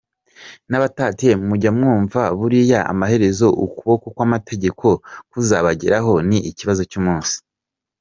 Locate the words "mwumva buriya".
1.77-2.79